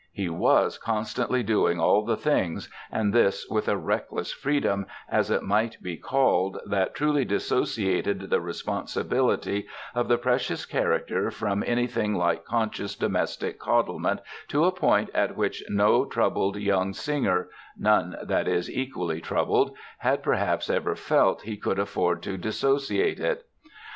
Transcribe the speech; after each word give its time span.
He 0.11 0.29
was 0.29 0.79
constantly 0.79 1.43
doing 1.43 1.79
all 1.79 2.03
the 2.03 2.17
things, 2.17 2.67
and 2.91 3.13
this 3.13 3.45
with 3.51 3.67
a 3.67 3.77
reckless 3.77 4.33
freedom, 4.33 4.87
as 5.07 5.29
it 5.29 5.43
might 5.43 5.77
be 5.79 5.95
called, 5.95 6.59
that 6.65 6.99
really 6.99 7.23
dissociated 7.23 8.31
the 8.31 8.41
responsibility 8.41 9.67
of 9.93 10.07
the 10.07 10.17
precious 10.17 10.65
character 10.65 11.29
from 11.29 11.63
anything 11.67 12.15
like 12.15 12.45
conscious 12.45 12.95
domestic 12.95 13.59
coddlement 13.59 14.21
to 14.47 14.65
a 14.65 14.71
point 14.71 15.11
at 15.13 15.37
which 15.37 15.63
no 15.69 16.05
troubled 16.05 16.55
young 16.57 16.93
singer, 16.93 17.49
none, 17.77 18.17
that 18.23 18.47
is, 18.47 18.71
equally 18.71 19.21
troubled, 19.21 19.77
had 19.99 20.23
perhaps 20.23 20.67
ever 20.67 20.95
felt 20.95 21.43
he 21.43 21.57
could 21.57 21.77
afford 21.77 22.23
to 22.23 22.37
dissociate 22.37 23.19
it. 23.19 23.45